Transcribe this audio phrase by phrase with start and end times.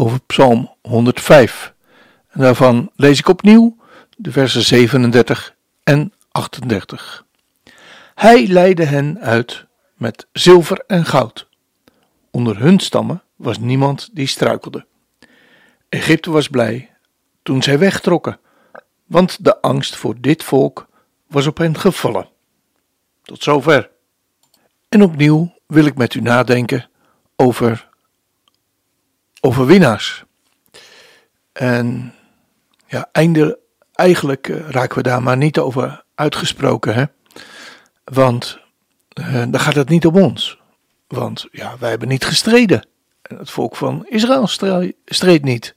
[0.00, 1.74] over Psalm 105.
[2.28, 3.76] En daarvan lees ik opnieuw
[4.16, 7.24] de versen 37 en 38.
[8.14, 11.48] Hij leidde hen uit met zilver en goud.
[12.30, 14.86] Onder hun stammen was niemand die struikelde.
[15.88, 16.90] Egypte was blij
[17.42, 18.38] toen zij wegtrokken,
[19.06, 20.88] want de angst voor dit volk
[21.26, 22.28] was op hen gevallen.
[23.22, 23.90] Tot zover.
[24.88, 26.88] En opnieuw wil ik met u nadenken
[27.36, 27.89] over
[29.40, 30.24] overwinnaars.
[31.52, 32.14] En
[32.86, 33.58] ja, einde,
[33.92, 37.04] eigenlijk eh, raken we daar maar niet over uitgesproken, hè?
[38.04, 38.58] Want
[39.20, 40.58] uh, dan gaat het niet om ons.
[41.06, 42.86] Want ja, wij hebben niet gestreden.
[43.22, 44.46] En het volk van Israël
[45.04, 45.74] streed niet.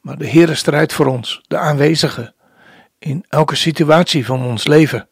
[0.00, 2.34] Maar de Heere strijdt voor ons, de aanwezige,
[2.98, 5.08] in elke situatie van ons leven.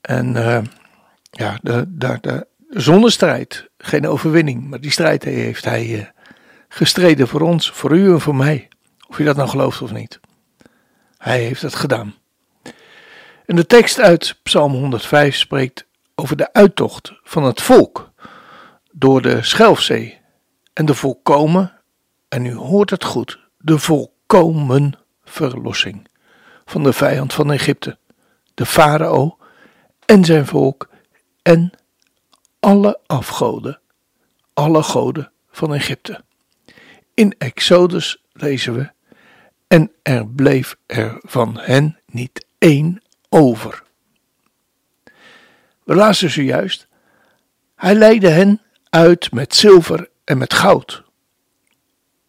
[0.00, 0.58] En uh,
[1.30, 6.04] ja, de, de, de, zonder strijd geen overwinning, maar die strijd heeft hij uh,
[6.72, 8.68] gestreden voor ons, voor u en voor mij.
[9.08, 10.20] Of je dat nou gelooft of niet.
[11.18, 12.14] Hij heeft het gedaan.
[13.46, 18.10] En de tekst uit Psalm 105 spreekt over de uittocht van het volk
[18.92, 20.18] door de Schelfzee
[20.72, 21.72] en de volkomen,
[22.28, 26.08] en u hoort het goed, de volkomen verlossing
[26.64, 27.98] van de vijand van Egypte,
[28.54, 29.38] de farao
[30.06, 30.88] en zijn volk
[31.42, 31.70] en
[32.60, 33.80] alle afgoden,
[34.54, 36.24] alle goden van Egypte.
[37.20, 38.90] In Exodus lezen we:
[39.66, 43.82] En er bleef er van hen niet één over.
[45.84, 46.86] We lazen zojuist:
[47.74, 51.02] Hij leidde hen uit met zilver en met goud.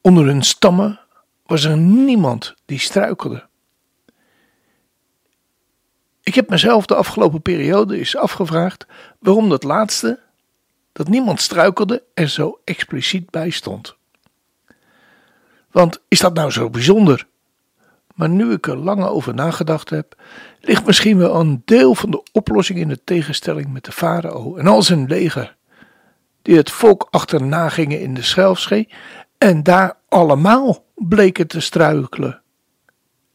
[0.01, 0.99] Onder hun stammen
[1.45, 3.47] was er niemand die struikelde.
[6.23, 8.85] Ik heb mezelf de afgelopen periode eens afgevraagd
[9.19, 10.19] waarom dat laatste,
[10.91, 13.99] dat niemand struikelde, er zo expliciet bij stond.
[15.71, 17.27] Want is dat nou zo bijzonder?
[18.15, 20.15] Maar nu ik er lang over nagedacht heb,
[20.59, 24.67] ligt misschien wel een deel van de oplossing in de tegenstelling met de farao en
[24.67, 25.55] al zijn leger,
[26.41, 28.89] die het volk achterna gingen in de Schelfschee
[29.37, 32.41] en daar allemaal bleken te struikelen.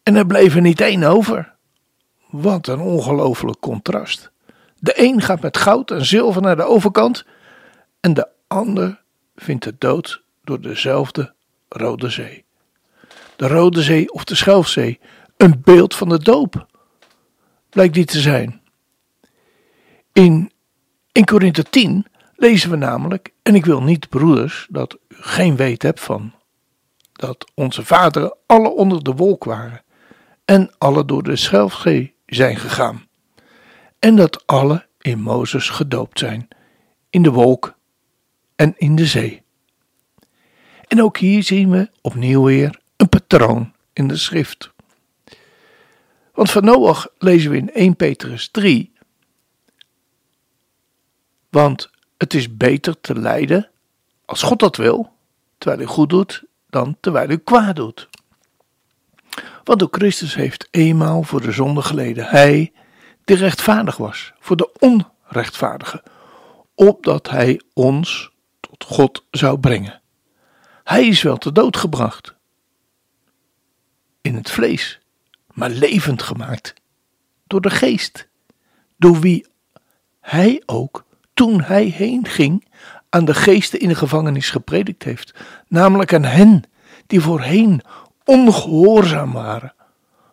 [0.02, 1.54] En er bleef er niet één over.
[2.30, 4.30] Wat een ongelooflijk contrast.
[4.78, 7.24] De een gaat met goud en zilver naar de overkant
[8.00, 9.02] en de ander
[9.36, 11.34] vindt de dood door dezelfde
[11.68, 12.44] Rode Zee.
[13.36, 15.00] De Rode Zee of de Schelfzee,
[15.36, 16.66] een beeld van de doop,
[17.70, 18.60] blijkt die te zijn.
[20.12, 20.52] In
[21.12, 22.06] 1 Korinthe 10
[22.36, 26.32] lezen we namelijk, en ik wil niet, broeders, dat u geen weet hebt van
[27.16, 29.82] dat onze vaderen alle onder de wolk waren
[30.44, 33.06] en alle door de Schelfzee zijn gegaan,
[33.98, 36.48] en dat alle in Mozes gedoopt zijn,
[37.10, 37.74] in de wolk
[38.56, 39.42] en in de zee.
[40.86, 44.70] En ook hier zien we opnieuw weer een patroon in de schrift.
[46.34, 48.92] Want van Noach lezen we in 1 Petrus 3.
[51.50, 53.70] Want het is beter te lijden
[54.24, 55.12] als God dat wil,
[55.58, 58.08] terwijl u goed doet, dan terwijl u kwaad doet.
[59.64, 62.24] Want ook Christus heeft eenmaal voor de zonde geleden.
[62.24, 62.72] Hij,
[63.24, 66.02] die rechtvaardig was, voor de onrechtvaardige,
[66.74, 68.30] opdat hij ons
[68.60, 70.00] tot God zou brengen.
[70.86, 72.34] Hij is wel te dood gebracht.
[74.20, 75.00] In het vlees,
[75.52, 76.74] maar levend gemaakt
[77.46, 78.28] door de geest.
[78.96, 79.46] Door wie
[80.20, 82.68] hij ook, toen hij heen ging,
[83.08, 85.34] aan de geesten in de gevangenis gepredikt heeft.
[85.68, 86.62] Namelijk aan hen
[87.06, 87.82] die voorheen
[88.24, 89.74] ongehoorzaam waren.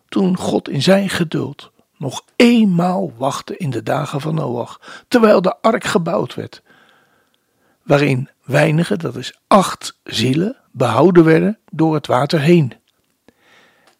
[0.08, 5.60] Toen God in zijn geduld nog eenmaal wachtte in de dagen van Noach, terwijl de
[5.60, 6.62] ark gebouwd werd.
[7.82, 12.72] Waarin Weinige, dat is acht zielen, behouden werden door het water heen.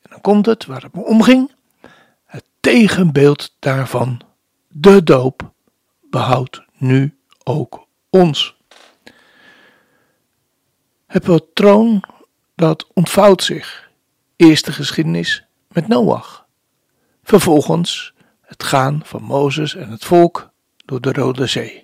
[0.03, 1.53] En dan komt het waar het me om ging.
[2.25, 4.21] Het tegenbeeld daarvan,
[4.69, 5.53] de doop,
[6.11, 8.57] behoudt nu ook ons.
[11.07, 12.05] Het patroon
[12.55, 13.91] dat ontvouwt zich.
[14.37, 16.47] Eerst de geschiedenis met Noach.
[17.23, 20.51] Vervolgens het gaan van Mozes en het volk
[20.85, 21.84] door de Rode Zee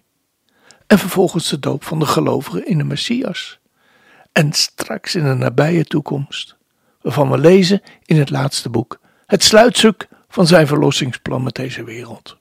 [0.90, 3.58] en vervolgens de doop van de gelovigen in de Messias.
[4.32, 6.56] en straks in de nabije toekomst,
[7.00, 12.38] waarvan we lezen in het laatste boek, het sluitstuk van zijn verlossingsplan met deze wereld.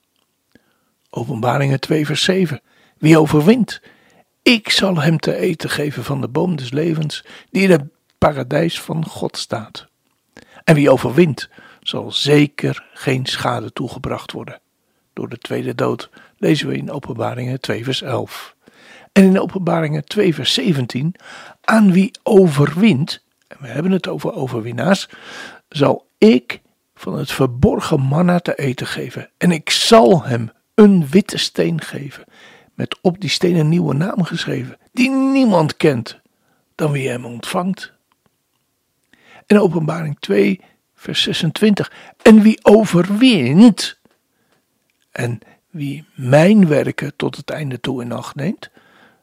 [1.10, 2.60] Openbaringen 2 vers 7.
[2.98, 3.82] Wie overwint,
[4.42, 7.84] ik zal hem te eten geven van de boom des levens die in het
[8.18, 9.86] paradijs van God staat.
[10.64, 11.48] En wie overwint,
[11.80, 14.60] zal zeker geen schade toegebracht worden.
[15.20, 18.56] Door de tweede dood lezen we in Openbaringen 2 vers 11.
[19.12, 21.14] En in Openbaringen 2 vers 17,
[21.60, 25.08] aan wie overwint, en we hebben het over overwinnaars,
[25.68, 26.60] zal ik
[26.94, 29.30] van het verborgen manna te eten geven.
[29.36, 32.24] En ik zal hem een witte steen geven,
[32.74, 36.20] met op die steen een nieuwe naam geschreven, die niemand kent
[36.74, 37.92] dan wie hem ontvangt.
[39.46, 40.60] In Openbaring 2
[40.94, 41.92] vers 26.
[42.22, 43.99] En wie overwint
[45.10, 45.38] en
[45.70, 48.70] wie mijn werken tot het einde toe in acht neemt,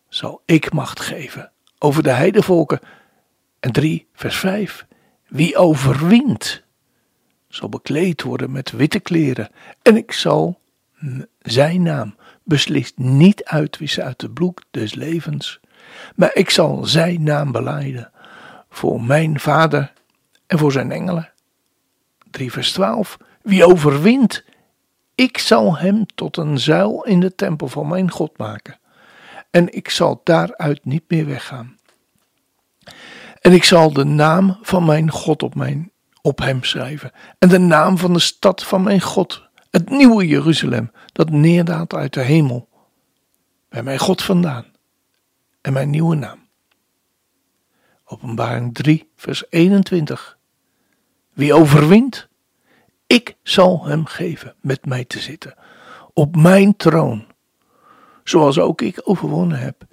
[0.10, 2.80] zal ik macht geven over de heidevolken.
[3.60, 4.86] En 3 vers 5.
[5.28, 6.64] Wie overwint,
[7.48, 9.50] zal bekleed worden met witte kleren.
[9.82, 10.60] En ik zal
[11.42, 15.60] zijn naam beslist niet uitwissen uit het bloed des levens,
[16.16, 18.12] maar ik zal zijn naam beleiden
[18.70, 19.94] voor mijn vader
[20.48, 21.32] en voor zijn engelen.
[22.32, 23.18] 3 vers 12.
[23.42, 24.44] Wie overwint,
[25.18, 28.80] ik zal hem tot een zuil in de tempel van mijn God maken.
[29.50, 31.78] En ik zal daaruit niet meer weggaan.
[33.42, 35.92] En ik zal de naam van mijn God op, mijn,
[36.22, 37.12] op hem schrijven.
[37.40, 39.50] En de naam van de stad van mijn God.
[39.70, 42.70] Het nieuwe Jeruzalem, dat neerdaalt uit de hemel.
[43.70, 44.66] Bij mijn God vandaan.
[45.62, 46.48] En mijn nieuwe naam.
[48.06, 50.38] Openbaring 3, vers 21.
[51.34, 52.28] Wie overwint,
[53.08, 55.56] ik zal hem geven met mij te zitten
[56.14, 57.26] op mijn troon,
[58.24, 59.86] zoals ook ik overwonnen heb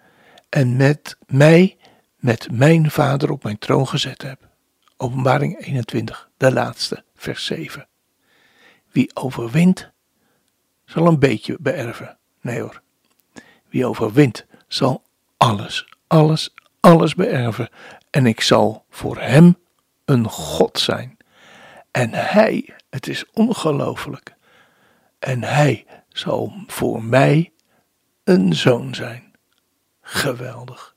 [0.49, 1.77] en met mij
[2.17, 4.49] met mijn vader op mijn troon gezet heb.
[4.97, 7.89] Openbaring 21, de laatste, vers 7.
[8.91, 9.91] Wie overwint,
[10.85, 12.19] zal een beetje beërven.
[12.41, 12.83] Nee hoor.
[13.69, 15.03] Wie overwint, zal
[15.37, 17.69] alles, alles, alles beërven.
[18.11, 19.57] En ik zal voor hem
[20.05, 21.17] een God zijn.
[21.95, 24.35] En hij, het is ongelooflijk,
[25.19, 27.53] en hij zal voor mij
[28.25, 29.33] een zoon zijn.
[30.01, 30.95] Geweldig.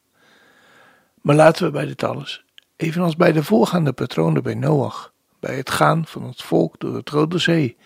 [1.21, 2.43] Maar laten we bij dit alles,
[2.75, 7.09] evenals bij de voorgaande patronen bij Noach, bij het gaan van het volk door het
[7.09, 7.77] Rode Zee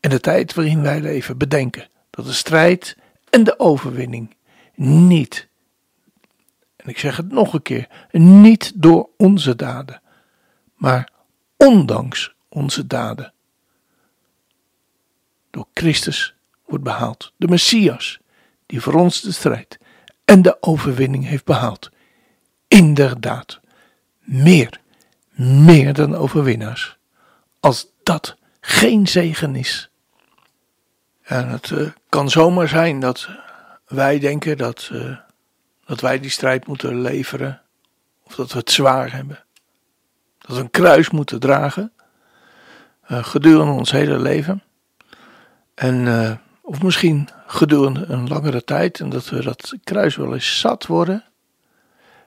[0.00, 2.96] en de tijd waarin wij leven, bedenken dat de strijd
[3.28, 4.36] en de overwinning
[4.74, 5.48] niet,
[6.76, 10.02] en ik zeg het nog een keer, niet door onze daden,
[10.74, 11.10] maar
[11.56, 13.32] ondanks onze daden.
[15.50, 17.32] Door Christus wordt behaald.
[17.36, 18.18] De Messias,
[18.66, 19.78] die voor ons de strijd
[20.24, 21.90] en de overwinning heeft behaald.
[22.68, 23.60] Inderdaad,
[24.18, 24.80] meer,
[25.36, 26.98] meer dan overwinnaars.
[27.60, 29.90] Als dat geen zegen is.
[31.22, 33.28] En het uh, kan zomaar zijn dat
[33.86, 35.16] wij denken dat, uh,
[35.84, 37.62] dat wij die strijd moeten leveren.
[38.22, 39.44] Of dat we het zwaar hebben.
[40.38, 41.92] Dat we een kruis moeten dragen.
[43.10, 44.62] Uh, gedurende ons hele leven.
[45.74, 49.00] En, uh, of misschien gedurende een langere tijd.
[49.00, 51.24] En dat we dat kruis wel eens zat worden.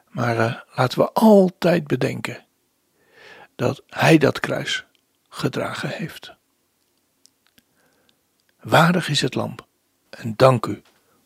[0.09, 2.45] Maar uh, laten we altijd bedenken
[3.55, 4.85] dat Hij dat kruis
[5.29, 6.35] gedragen heeft.
[8.61, 9.67] Waardig is het lamp.
[10.09, 10.81] En dank u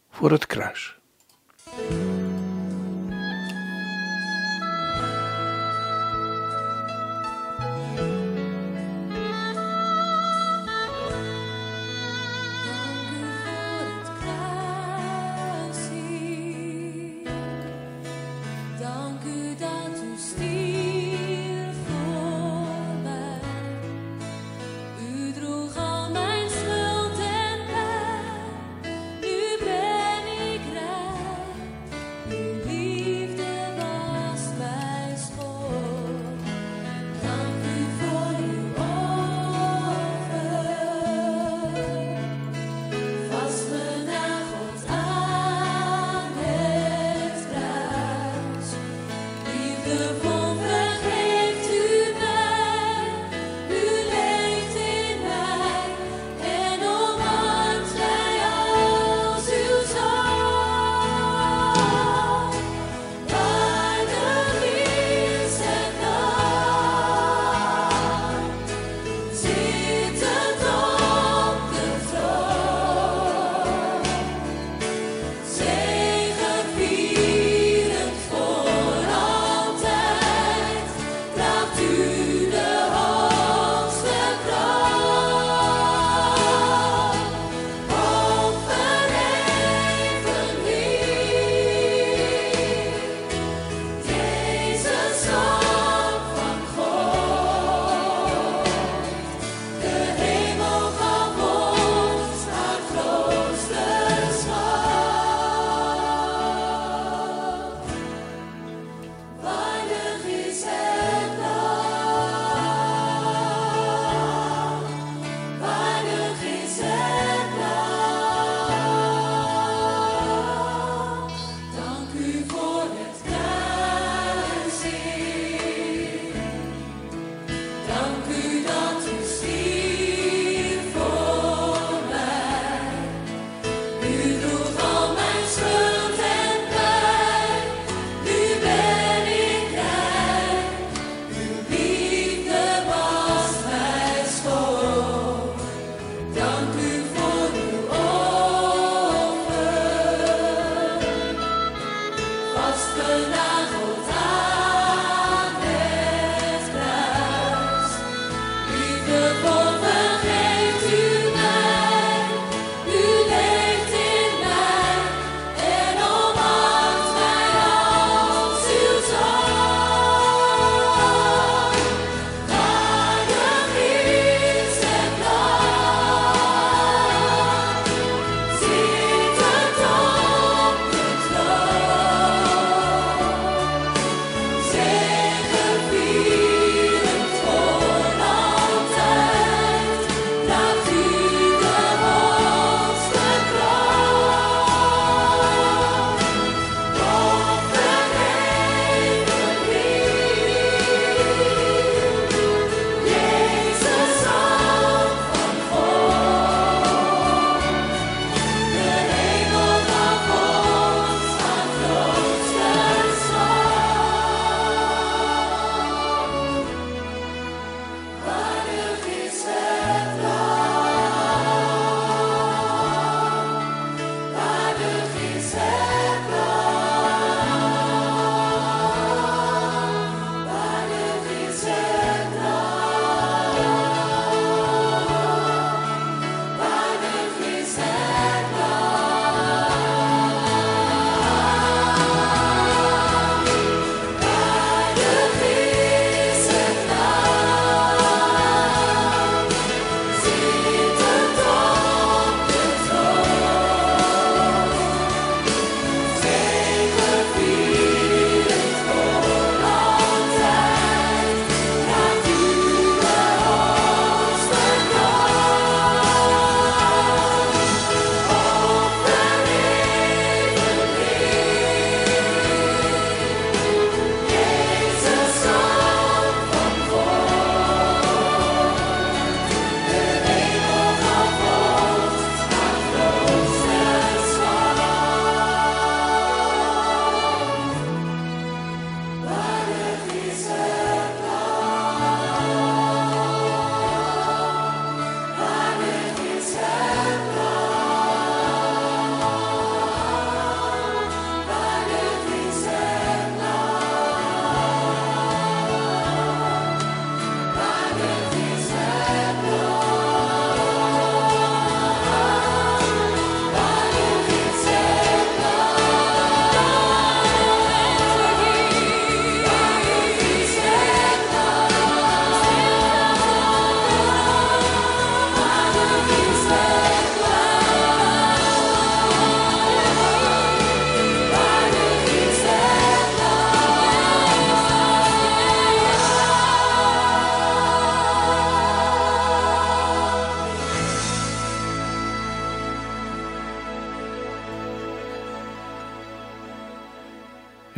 [0.10, 0.96] voor het kruis.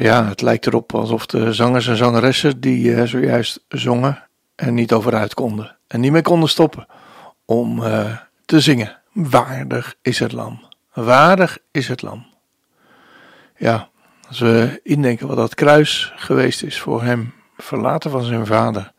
[0.02, 4.94] Ja, het lijkt erop alsof de zangers en zangeressen die uh, zojuist zongen er niet
[4.94, 5.78] over uit konden.
[5.88, 6.88] En niet meer konden stoppen
[7.46, 8.98] om uh, te zingen.
[9.14, 10.66] Waardig is het lam.
[10.94, 12.26] Waardig is het lam.
[13.58, 13.90] Ja,
[14.28, 18.92] als we indenken wat dat kruis geweest is voor hem, verlaten van zijn vader.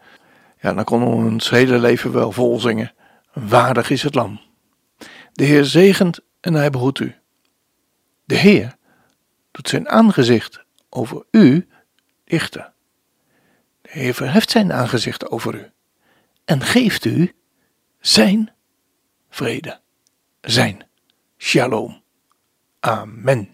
[0.60, 2.92] Ja, dan konden ons hele leven wel vol zingen.
[3.32, 4.40] Waardig is het lam.
[5.32, 7.14] De Heer zegent en hij behoedt u.
[8.24, 8.76] De Heer
[9.50, 11.68] doet zijn aangezicht over u
[12.24, 12.72] lichten.
[13.82, 15.70] De Heer verheft zijn aangezicht over u
[16.44, 17.32] en geeft u
[18.00, 18.52] zijn
[19.30, 19.80] vrede,
[20.40, 20.82] zijn
[21.38, 22.02] shalom.
[22.80, 23.48] Amen.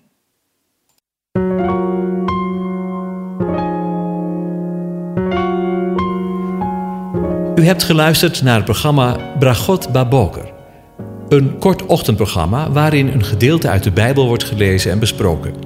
[7.57, 10.53] U hebt geluisterd naar het programma Bragot Baboker.
[11.29, 15.66] Een kort ochtendprogramma waarin een gedeelte uit de Bijbel wordt gelezen en besproken.